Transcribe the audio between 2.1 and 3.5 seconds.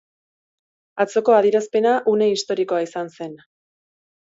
une historikoa izan zen.